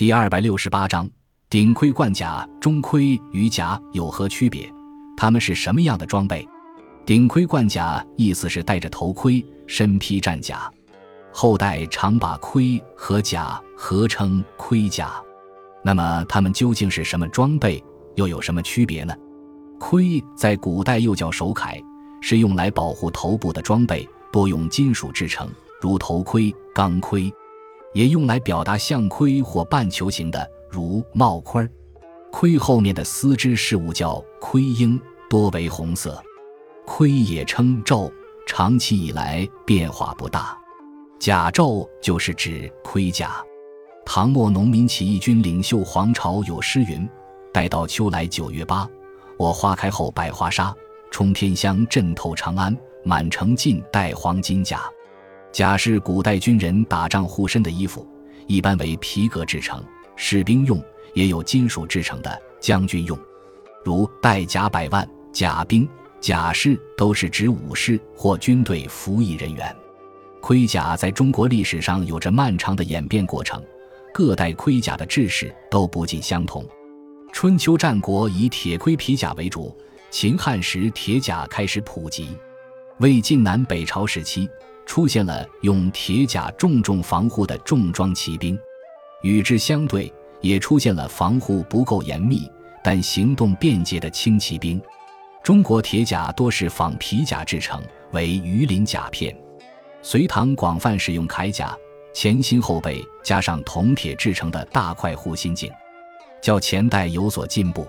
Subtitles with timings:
[0.00, 1.06] 第二百六十八章
[1.50, 2.48] 顶盔贯甲。
[2.58, 4.66] 中盔与甲有何区别？
[5.14, 6.48] 它们是什么样的装备？
[7.04, 10.72] 顶盔贯甲意思是戴着头盔，身披战甲，
[11.30, 15.22] 后代常把盔和甲合称盔甲。
[15.84, 19.14] 那么它们究竟是什么装备，又有什么区别呢？
[19.78, 21.78] 盔在古代又叫手铠，
[22.22, 25.46] 是用来保护头部的装备，多用金属制成，
[25.78, 27.30] 如头盔、钢盔；
[27.92, 31.68] 也用来表达象盔或半球形的，如帽盔。
[32.32, 36.22] 盔后面的丝织饰物叫盔缨，多为红色。
[36.86, 38.10] 盔也称胄，
[38.46, 40.56] 长期以来变化不大。
[41.18, 43.44] 甲胄就是指盔甲。
[44.06, 47.08] 唐末农民起义军领袖黄巢有诗云
[47.52, 48.88] ：“待到秋来九月八。”
[49.38, 50.74] 我花开后百花杀，
[51.10, 54.82] 冲天香震透长安，满城尽带黄金甲。
[55.52, 58.06] 甲是古代军人打仗护身的衣服，
[58.46, 59.82] 一般为皮革制成，
[60.16, 60.78] 士兵用；
[61.14, 63.18] 也有金属制成的，将军用。
[63.84, 65.88] 如带甲百万、甲兵、
[66.20, 69.74] 甲士，都是指武士或军队服役人员。
[70.40, 73.62] 盔甲在中国历史上有着漫长的演变过程，
[74.14, 76.64] 各代盔甲的制式都不尽相同。
[77.32, 79.76] 春秋战国以铁盔皮甲为主，
[80.10, 82.28] 秦汉时铁甲开始普及，
[82.98, 84.48] 魏晋南北朝时期
[84.90, 88.58] 出现了用铁甲重重防护的重装骑兵，
[89.22, 92.50] 与之相对也出现了防护不够严密
[92.82, 94.82] 但行动便捷的轻骑兵。
[95.44, 97.80] 中国铁甲多是仿皮甲制成，
[98.10, 99.32] 为鱼鳞甲片。
[100.02, 101.72] 隋唐广泛使用铠甲，
[102.12, 105.70] 前心后背加上铜铁制成的大块护心镜。
[106.42, 107.86] 较前代有所进步，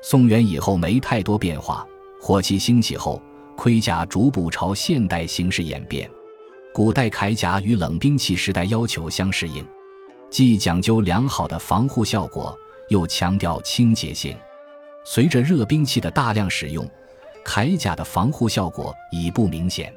[0.00, 1.86] 宋元以后没太多变化。
[2.18, 3.20] 火器兴起后，
[3.58, 6.10] 盔甲逐步朝现代形式演变。
[6.72, 9.66] 古代铠甲与冷兵器时代要求相适应，
[10.30, 12.56] 既讲究良好的防护效果，
[12.88, 14.36] 又强调清洁性。
[15.04, 16.88] 随着热兵器的大量使用，
[17.44, 19.92] 铠甲的防护效果已不明显。